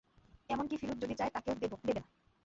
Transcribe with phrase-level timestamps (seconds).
[0.49, 2.01] এমন কি ফিরোজ যদি চায়, তাকেও দেবে না।